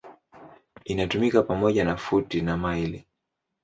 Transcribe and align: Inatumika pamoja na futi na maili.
Inatumika 0.85 1.43
pamoja 1.43 1.85
na 1.85 1.97
futi 1.97 2.41
na 2.41 2.57
maili. 2.57 3.05